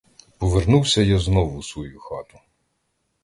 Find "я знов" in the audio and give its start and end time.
1.01-1.55